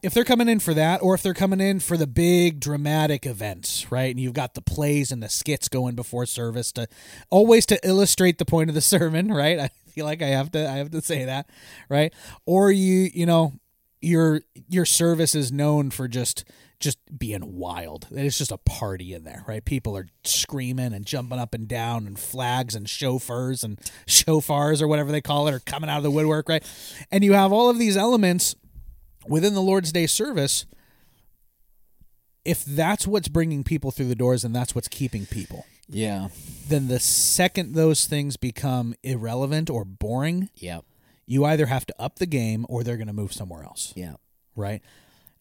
[0.00, 3.26] If they're coming in for that or if they're coming in for the big dramatic
[3.26, 4.10] events right?
[4.10, 6.86] And you've got the plays and the skits going before service to
[7.30, 9.58] always to illustrate the point of the sermon right?
[9.58, 11.48] I feel like i have to i have to say that
[11.88, 12.12] right?
[12.46, 13.54] Or you you know
[14.00, 16.44] your your service is known for just
[16.80, 21.38] just being wild it's just a party in there right people are screaming and jumping
[21.38, 25.58] up and down and flags and chauffeurs and shofars or whatever they call it are
[25.60, 26.64] coming out of the woodwork right
[27.10, 28.54] and you have all of these elements
[29.26, 30.64] within the Lord's Day service,
[32.44, 36.28] if that's what's bringing people through the doors and that's what's keeping people, Yeah.
[36.68, 40.84] then the second those things become irrelevant or boring, Yep.
[41.28, 44.14] You either have to up the game or they're going to move somewhere else, Yeah.
[44.56, 44.80] right?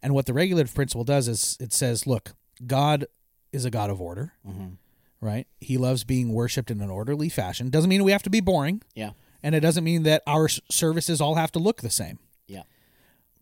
[0.03, 2.33] And what the regulative principle does is it says, look,
[2.65, 3.05] God
[3.53, 4.73] is a God of order, mm-hmm.
[5.21, 5.47] right?
[5.61, 7.69] He loves being worshipped in an orderly fashion.
[7.69, 9.11] Doesn't mean we have to be boring, Yeah.
[9.41, 12.19] and it doesn't mean that our services all have to look the same.
[12.47, 12.63] Yeah.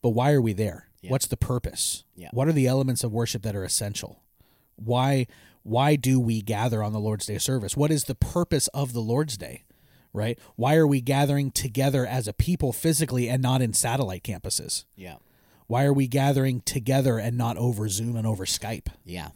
[0.04, 0.90] But why are we there?
[1.02, 1.10] Yeah.
[1.12, 2.04] What's the purpose?
[2.16, 2.30] Yeah.
[2.32, 4.22] What are the elements of worship that are essential?
[4.76, 5.26] Why
[5.64, 7.76] why do we gather on the Lord's Day service?
[7.76, 9.64] What is the purpose of the Lord's Day?
[10.16, 10.40] Right?
[10.56, 14.86] Why are we gathering together as a people physically and not in satellite campuses?
[14.96, 15.16] Yeah.
[15.68, 18.88] Why are we gathering together and not over Zoom and over Skype?
[19.04, 19.30] Yeah.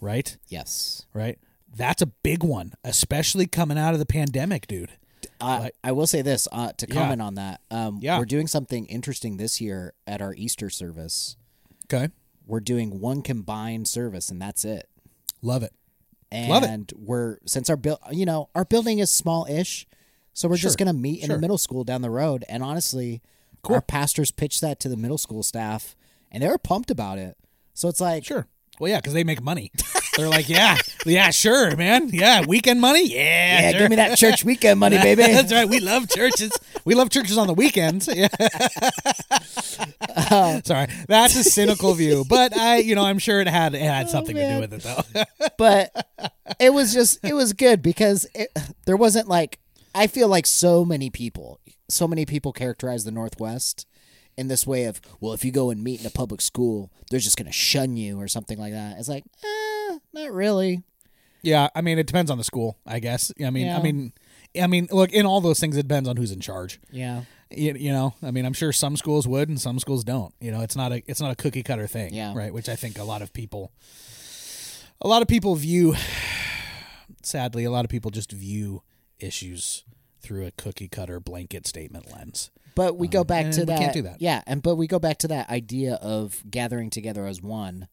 [0.00, 0.36] Right?
[0.48, 1.06] Yes.
[1.14, 1.38] Right?
[1.74, 4.92] That's a big one, especially coming out of the pandemic, dude.
[5.40, 6.94] Uh, Like- I will say this uh, to Yeah.
[6.94, 7.60] comment on that.
[7.70, 8.18] Um, Yeah.
[8.18, 11.36] We're doing something interesting this year at our Easter service.
[11.84, 12.12] Okay.
[12.46, 14.88] We're doing one combined service, and that's it.
[15.42, 15.72] Love it.
[16.30, 16.92] And Love it.
[16.98, 19.86] we're since our build, you know, our building is small-ish,
[20.36, 21.36] so we're just gonna meet in Sure.
[21.36, 22.44] the middle school down the road.
[22.46, 23.22] And honestly,
[23.64, 25.96] our pastors pitched that to the middle school staff,
[26.30, 27.38] and they were pumped about it.
[27.72, 28.46] So it's like, Sure.
[28.78, 29.72] Well, yeah, because they make money.
[30.16, 32.10] They're like, yeah, yeah, sure, man.
[32.10, 33.06] Yeah, weekend money.
[33.06, 33.80] Yeah, yeah, sure.
[33.80, 35.22] give me that church weekend money, baby.
[35.32, 35.68] That's right.
[35.68, 36.52] We love churches.
[36.84, 38.08] We love churches on the weekends.
[38.08, 38.28] Yeah.
[40.30, 43.82] Um, Sorry, that's a cynical view, but I, you know, I'm sure it had it
[43.82, 45.22] had oh, something to do with it, though.
[45.58, 46.06] but
[46.58, 48.48] it was just it was good because it,
[48.86, 49.58] there wasn't like
[49.96, 53.86] I feel like so many people, so many people characterize the Northwest
[54.36, 57.20] in this way of well, if you go and meet in a public school, they're
[57.20, 58.98] just gonna shun you or something like that.
[58.98, 60.82] It's like, eh, not really.
[61.42, 63.32] yeah, I mean, it depends on the school, I guess.
[63.44, 64.12] I mean, I mean,
[64.60, 66.80] I mean, look, in all those things, it depends on who's in charge.
[66.90, 70.34] Yeah, You, you know, I mean, I'm sure some schools would and some schools don't.
[70.40, 72.34] You know, it's not a it's not a cookie cutter thing, Yeah.
[72.34, 72.52] right?
[72.52, 73.72] Which I think a lot of people,
[75.00, 75.94] a lot of people view.
[77.22, 78.82] Sadly, a lot of people just view
[79.18, 79.84] issues
[80.20, 82.50] through a cookie cutter blanket statement lens.
[82.74, 83.78] But we go back and to that.
[83.78, 84.20] can't do that.
[84.20, 87.88] Yeah, and but we go back to that idea of gathering together as one,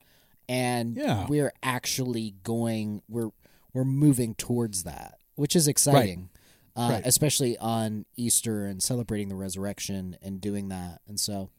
[0.49, 1.25] and Yeah.
[1.27, 3.01] we're actually going.
[3.07, 3.29] We're
[3.73, 6.29] we're moving towards that, which is exciting,
[6.75, 7.01] Uh, Right.
[7.05, 11.01] especially on Easter and celebrating the resurrection and doing that.
[11.07, 11.49] And so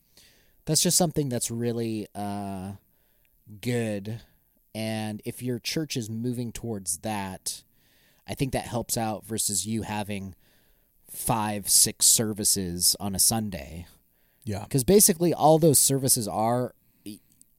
[0.64, 2.74] that's just something that's really uh,
[3.60, 4.20] good.
[4.76, 7.63] And if your church is moving towards that,
[8.26, 10.34] I think that helps out versus you having
[11.10, 13.86] five, six services on a Sunday.
[14.44, 14.64] Yeah.
[14.64, 16.74] Because basically, all those services are,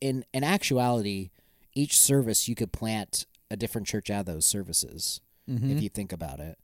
[0.02, 1.32] in in actuality,
[1.74, 6.12] each service you could plant a different church out of those services if you think
[6.12, 6.58] about it.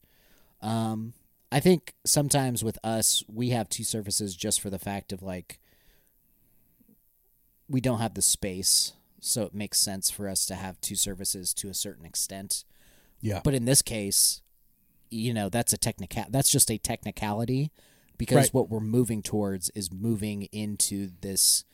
[0.61, 1.13] Um,
[1.51, 5.59] I think sometimes with us, we have two services just for the fact of like
[7.67, 11.53] we don't have the space, so it makes sense for us to have two services
[11.55, 12.63] to a certain extent.
[13.21, 13.41] Yeah.
[13.43, 14.41] But in this case,
[15.09, 17.71] you know, that's a technical that's just a technicality
[18.17, 18.53] because Right.
[18.53, 21.65] what we're moving towards is moving into this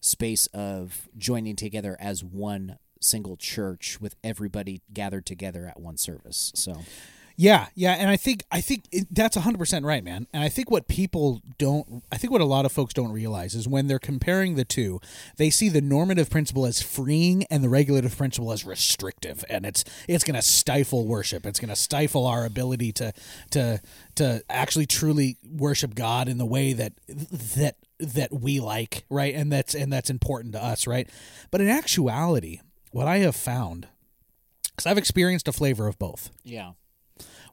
[0.00, 6.52] space of joining together as one single church with everybody gathered together at one service.
[6.54, 6.82] So,
[7.36, 10.28] Yeah, yeah, and I think I think it, that's hundred percent right, man.
[10.32, 13.54] And I think what people don't, I think what a lot of folks don't realize
[13.54, 15.00] is when they're comparing the two,
[15.36, 19.84] they see the normative principle as freeing and the regulative principle as restrictive, and it's
[20.06, 21.44] it's going to stifle worship.
[21.44, 23.12] It's going to stifle our ability to
[23.50, 23.80] to
[24.14, 29.34] to actually truly worship God in the way that that that we like, right?
[29.34, 31.08] And that's and that's important to us, right?
[31.50, 32.60] But in actuality,
[32.92, 33.88] what I have found,
[34.70, 36.30] because I've experienced a flavor of both.
[36.44, 36.72] yeah.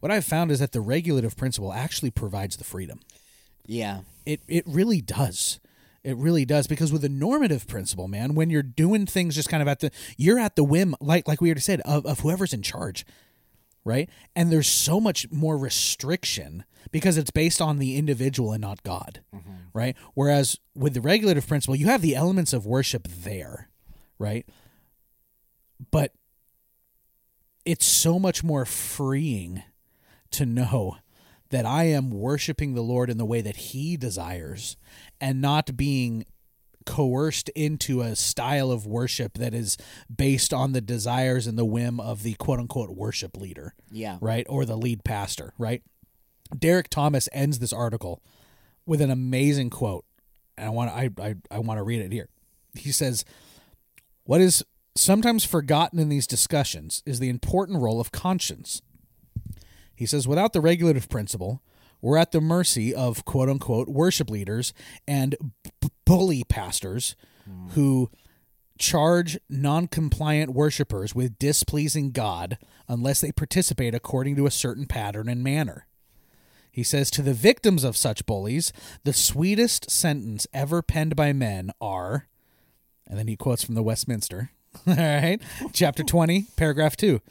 [0.02, 3.00] What I've found is that the regulative principle actually provides the freedom.
[3.66, 4.02] Yeah.
[4.26, 5.60] It it really does.
[6.04, 9.62] It really does because with the normative principle, man, when you're doing things just kind
[9.62, 12.54] of at the you're at the whim, like like we already said, of, of whoever's
[12.54, 13.06] in charge,
[13.86, 14.10] right?
[14.36, 19.22] And there's so much more restriction because it's based on the individual and not God,
[19.34, 19.52] mm-hmm.
[19.74, 19.96] right?
[20.16, 23.70] Whereas with the regulative principle, you have the elements of worship there,
[24.18, 24.48] right?
[25.92, 26.14] But
[27.66, 29.62] it's so much more freeing
[30.32, 30.98] to know
[31.50, 34.78] that I am worshiping the Lord in the way that He desires
[35.20, 36.26] and not being
[36.86, 39.78] coerced into a style of worship that is
[40.14, 44.18] based on the desires and the whim of the quote unquote worship leader, Yeah.
[44.22, 44.46] right?
[44.50, 45.84] Or the lead pastor, right?
[46.58, 48.22] Derek Thomas ends this article
[48.86, 50.06] with an amazing quote.
[50.58, 52.30] And I want I, I, I want to read it here.
[52.74, 53.24] He says,
[54.24, 54.64] What is
[54.96, 58.82] sometimes forgotten in these discussions is the important role of conscience.
[60.02, 61.62] He says, without the regulative principle,
[62.02, 64.74] we're at the mercy of quote unquote worship leaders
[65.08, 65.36] and
[65.80, 67.16] b- bully pastors
[67.74, 68.10] who
[68.80, 75.30] charge non compliant worshipers with displeasing God unless they participate according to a certain pattern
[75.30, 75.86] and manner.
[76.72, 81.70] He says, To the victims of such bullies, the sweetest sentence ever penned by men
[81.80, 82.28] are,
[83.06, 84.50] and then he quotes from the Westminster,
[84.88, 85.40] all right,
[85.74, 87.22] chapter 20, paragraph 2.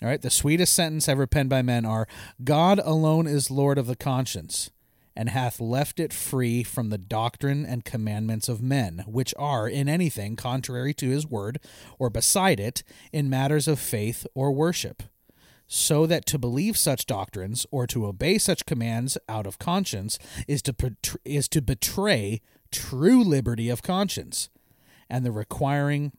[0.00, 2.06] All right, the sweetest sentence ever penned by men are
[2.44, 4.70] God alone is Lord of the conscience,
[5.16, 9.88] and hath left it free from the doctrine and commandments of men, which are in
[9.88, 11.58] anything contrary to his word,
[11.98, 15.02] or beside it, in matters of faith or worship.
[15.66, 20.62] So that to believe such doctrines or to obey such commands out of conscience is
[20.62, 24.48] to bet- is to betray true liberty of conscience,
[25.10, 26.12] and the requiring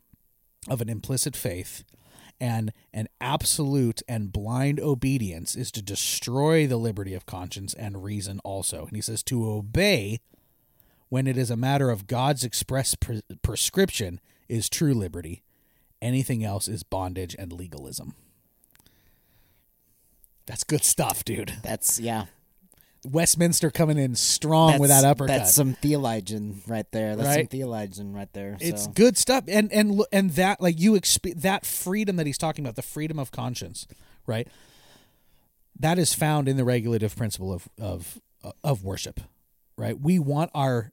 [0.67, 1.85] of an implicit faith
[2.39, 8.39] and an absolute and blind obedience is to destroy the liberty of conscience and reason
[8.43, 8.86] also.
[8.86, 10.19] And he says to obey
[11.10, 15.43] when it is a matter of God's express pre- prescription is true liberty.
[16.02, 18.15] Anything else is bondage and legalism.
[20.45, 21.54] That's good stuff, dude.
[21.62, 22.25] That's yeah.
[23.05, 25.38] Westminster coming in strong That's, with that uppercut.
[25.38, 27.15] That's some theologian right there.
[27.15, 28.57] That's some theologian right there.
[28.59, 32.65] it's good stuff and and and that like you exp- that freedom that he's talking
[32.65, 33.88] about the freedom of conscience
[34.25, 34.47] right
[35.79, 38.19] that is found in the regulative principle of of
[38.63, 39.21] of worship
[39.77, 40.91] right we want our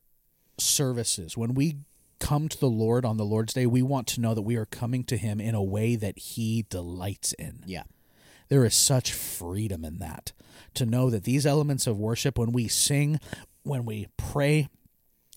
[0.59, 1.77] services when we
[2.19, 4.65] come to the lord on the lord's day we want to know that we are
[4.65, 7.83] coming to him in a way that he delights in Yeah.
[8.49, 10.33] There is such freedom in that
[10.75, 13.19] to know that these elements of worship, when we sing,
[13.63, 14.69] when we pray,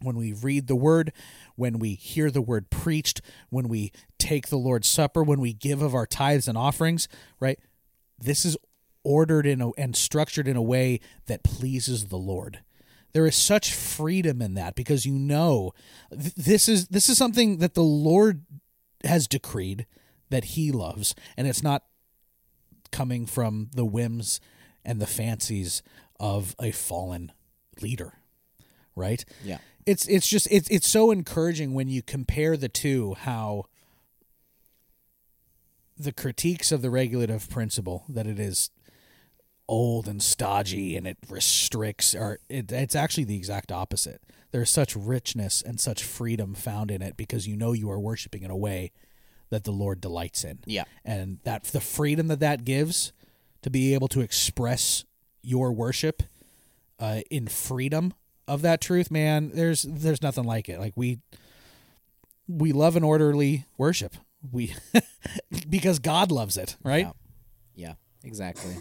[0.01, 1.11] when we read the word,
[1.55, 5.81] when we hear the word preached, when we take the Lord's Supper, when we give
[5.81, 7.07] of our tithes and offerings,
[7.39, 7.59] right?
[8.17, 8.57] This is
[9.03, 12.59] ordered in a, and structured in a way that pleases the Lord.
[13.13, 15.73] There is such freedom in that because you know
[16.11, 18.45] th- this is this is something that the Lord
[19.03, 19.87] has decreed
[20.29, 21.83] that he loves and it's not
[22.91, 24.39] coming from the whims
[24.83, 25.81] and the fancies
[26.19, 27.31] of a fallen
[27.81, 28.13] leader,
[28.95, 29.23] right?
[29.43, 29.59] Yeah.
[29.85, 33.65] It's it's just it's it's so encouraging when you compare the two how
[35.97, 38.69] the critiques of the regulative principle that it is
[39.67, 44.21] old and stodgy and it restricts are it, it's actually the exact opposite
[44.51, 48.41] there's such richness and such freedom found in it because you know you are worshiping
[48.41, 48.91] in a way
[49.49, 50.83] that the lord delights in Yeah.
[51.05, 53.11] and that the freedom that that gives
[53.61, 55.03] to be able to express
[55.41, 56.23] your worship
[56.99, 58.13] uh, in freedom
[58.47, 61.19] of that truth man there's there's nothing like it like we
[62.47, 64.15] we love an orderly worship
[64.51, 64.75] we
[65.69, 67.11] because god loves it right Yeah.
[67.75, 67.93] Yeah,
[68.25, 68.75] exactly.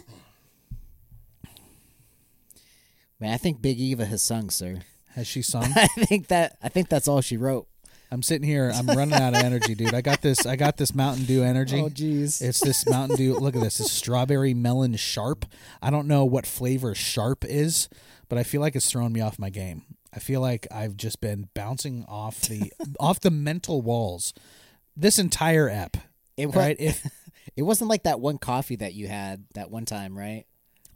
[3.17, 4.79] Man, I think Big Eva has sung, sir.
[5.15, 7.68] has she sung I think that I think that's all she wrote.
[8.11, 10.93] I'm sitting here i'm running out of energy dude i got this i got this
[10.93, 12.41] mountain dew energy Oh, jeez.
[12.41, 13.35] It's this Mountain Dew.
[13.35, 13.79] Look at this.
[13.79, 15.45] It's strawberry melon sharp.
[15.81, 17.89] I don't know what flavor sharp is,
[18.27, 19.83] but I feel like it's throwing me off my game.
[20.13, 24.33] I feel like I've just been bouncing off the off the mental walls
[24.95, 25.97] this entire app.
[26.37, 26.75] It was, Right?
[26.79, 27.05] If
[27.55, 30.45] it wasn't like that one coffee that you had that one time, right?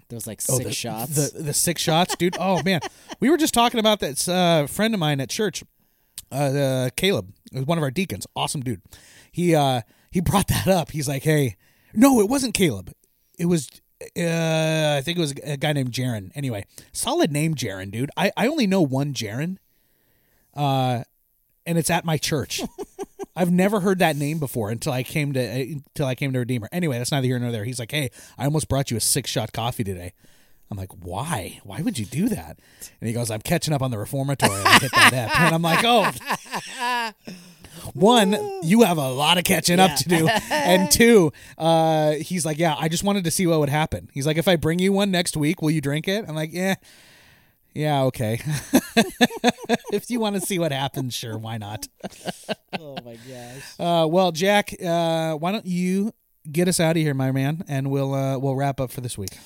[0.10, 1.16] There was like oh, six the, shots.
[1.16, 2.36] The the six shots, dude.
[2.40, 2.82] Oh man,
[3.20, 5.64] we were just talking about that uh, friend of mine at church,
[6.34, 8.26] uh, uh, Caleb, one of our deacons.
[8.36, 8.82] Awesome dude.
[9.32, 9.82] He uh,
[10.12, 10.92] he brought that up.
[10.92, 11.58] He's like, hey,
[11.94, 12.92] no, it wasn't Caleb.
[13.38, 13.70] It was.
[14.18, 16.32] Uh, I think it was a guy named Jaron.
[16.36, 18.12] Anyway, solid name, Jaron, dude.
[18.18, 19.58] I, I only know one Jaron,
[20.56, 21.04] uh,
[21.66, 22.62] and it's at my church.
[23.36, 26.40] I've never heard that name before until I came to uh, until I came to
[26.40, 26.68] Redeemer.
[26.72, 27.64] Anyway, that's neither here nor there.
[27.64, 30.14] He's like, "Hey, I almost brought you a six shot coffee today."
[30.74, 31.60] I'm like, "Why?
[31.64, 32.58] Why would you do that?"
[33.00, 35.40] And he goes, "I'm catching up on the reformatory." And I hit that ep.
[35.40, 37.12] and I'm like, "Oh."
[37.94, 42.58] One, you have a lot of catching up to do, and two, uh, he's like,
[42.58, 44.94] "Yeah, I just wanted to see what would happen." He's like, "If I bring you
[44.94, 46.76] one next week, will you drink it?" I'm like, "Yeah,
[47.74, 48.40] yeah, okay.
[49.92, 51.88] if you want to see what happens, sure, why not?"
[52.80, 53.64] oh my gosh.
[53.80, 56.14] Uh, well, Jack, uh, why don't you
[56.50, 59.18] get us out of here, my man, and we'll uh, we'll wrap up for this
[59.18, 59.38] week.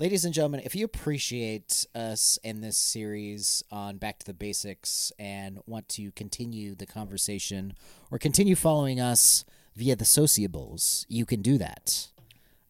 [0.00, 5.12] Ladies and gentlemen, if you appreciate us in this series on Back to the Basics
[5.20, 7.74] and want to continue the conversation
[8.10, 9.44] or continue following us
[9.76, 12.08] via the sociables, you can do that.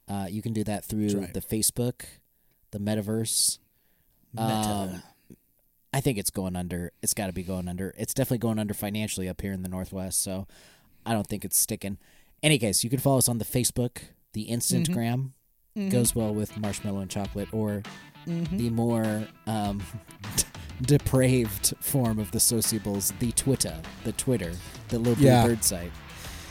[0.06, 1.32] Uh, you can do that through right.
[1.32, 2.04] the Facebook,
[2.72, 3.58] the Metaverse.
[4.36, 5.02] Um,
[5.94, 6.92] I think it's going under.
[7.02, 7.94] It's got to be going under.
[7.96, 10.22] It's definitely going under financially up here in the Northwest.
[10.22, 10.46] So
[11.06, 11.96] I don't think it's sticking.
[12.42, 14.02] Any case, you can follow us on the Facebook,
[14.34, 15.30] the Instagram.
[15.90, 17.82] Goes well with marshmallow and chocolate, or
[18.26, 19.82] the more um,
[20.82, 24.52] depraved form of the sociables, the Twitter, the Twitter,
[24.88, 25.46] the little blue Yeah.
[25.46, 25.90] bird site.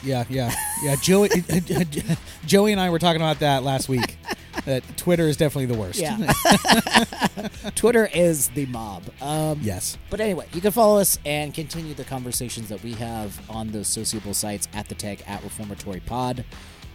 [0.03, 0.53] Yeah, yeah,
[0.83, 0.97] yeah.
[1.01, 1.29] Joey,
[2.45, 4.17] Joey and I were talking about that last week.
[4.65, 5.99] That Twitter is definitely the worst.
[5.99, 6.31] Yeah.
[7.75, 9.03] Twitter is the mob.
[9.19, 9.97] Um, Yes.
[10.11, 13.87] But anyway, you can follow us and continue the conversations that we have on those
[13.87, 16.45] sociable sites at the tag at Reformatory Pod.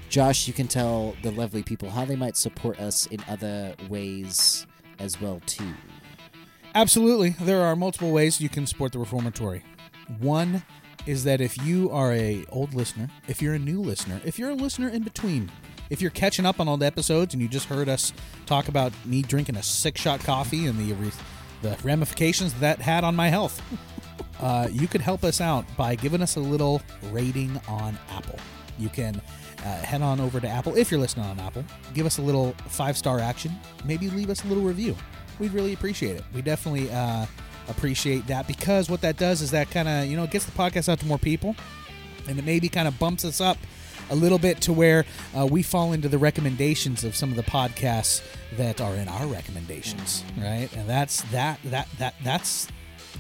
[0.09, 4.67] Josh, you can tell the lovely people how they might support us in other ways
[4.99, 5.75] as well too.
[6.75, 7.31] Absolutely.
[7.41, 9.65] There are multiple ways you can support the Reformatory.
[10.19, 10.63] One
[11.07, 14.51] is that if you are a old listener, if you're a new listener, if you're
[14.51, 15.51] a listener in between,
[15.91, 18.13] if you're catching up on all the episodes and you just heard us
[18.47, 21.13] talk about me drinking a six shot coffee and the
[21.63, 23.61] the ramifications that had on my health,
[24.41, 26.81] uh, you could help us out by giving us a little
[27.11, 28.39] rating on Apple.
[28.79, 29.21] You can
[29.69, 31.65] uh, head on over to Apple if you're listening on Apple.
[31.95, 33.53] Give us a little five star action.
[33.85, 34.97] Maybe leave us a little review.
[35.39, 36.25] We'd really appreciate it.
[36.35, 37.27] We definitely uh,
[37.69, 40.89] appreciate that because what that does is that kind of you know gets the podcast
[40.89, 41.55] out to more people,
[42.27, 43.59] and it maybe kind of bumps us up
[44.11, 45.05] a little bit to where
[45.39, 48.23] uh, we fall into the recommendations of some of the podcasts
[48.57, 50.69] that are in our recommendations, right?
[50.75, 52.69] And that's that that that that's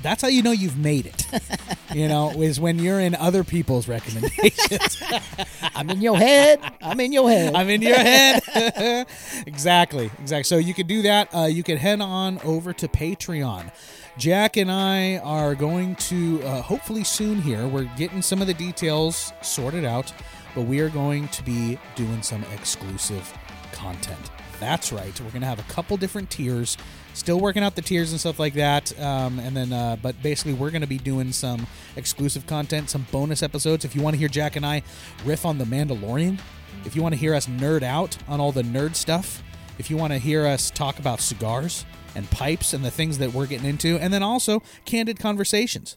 [0.02, 1.26] that's how you know you've made it.
[1.94, 5.02] you know, is when you're in other people's recommendations.
[5.74, 6.60] I'm in your head.
[6.82, 7.54] I'm in your head.
[7.54, 9.06] I'm in your head.
[9.46, 10.44] exactly, exactly.
[10.44, 11.34] So you could do that.
[11.34, 13.72] Uh, you could head on over to Patreon.
[14.16, 17.66] Jack and I are going to uh, hopefully soon here.
[17.68, 20.12] We're getting some of the details sorted out,
[20.54, 23.32] but we are going to be doing some exclusive
[23.72, 24.30] content.
[24.58, 25.18] That's right.
[25.20, 26.76] We're going to have a couple different tiers.
[27.18, 28.96] Still working out the tiers and stuff like that.
[29.00, 31.66] Um, and then, uh, but basically, we're going to be doing some
[31.96, 33.84] exclusive content, some bonus episodes.
[33.84, 34.84] If you want to hear Jack and I
[35.24, 36.38] riff on the Mandalorian,
[36.84, 39.42] if you want to hear us nerd out on all the nerd stuff,
[39.78, 43.32] if you want to hear us talk about cigars and pipes and the things that
[43.32, 45.96] we're getting into, and then also candid conversations,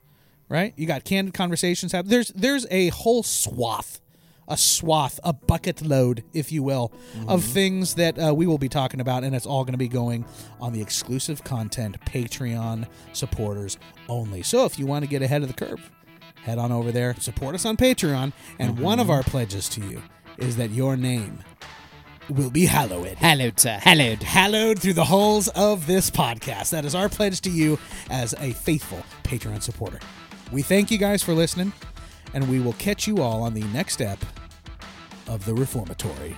[0.50, 0.74] right?
[0.76, 1.94] You got candid conversations.
[2.04, 4.02] There's there's a whole swath
[4.48, 6.92] a swath, a bucket load, if you will,
[7.28, 9.88] of things that uh, we will be talking about, and it's all going to be
[9.88, 10.26] going
[10.60, 13.78] on the exclusive content Patreon supporters
[14.10, 14.44] only.
[14.44, 15.90] So if you want to get ahead of the curve,
[16.44, 20.02] head on over there, support us on Patreon, and one of our pledges to you
[20.38, 21.40] is that your name
[22.30, 23.18] will be hallowed.
[23.18, 23.80] Hallowed, sir.
[23.82, 24.24] Hallowed.
[24.24, 26.70] Hallowed through the holes of this podcast.
[26.72, 27.78] That is our pledge to you
[28.10, 30.00] as a faithful Patreon supporter.
[30.52, 31.74] We thank you guys for listening,
[32.34, 34.20] and we will catch you all on the next step
[35.28, 36.36] of the Reformatory.